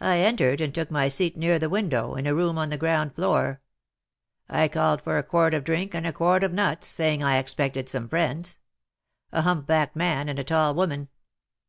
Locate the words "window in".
1.70-2.26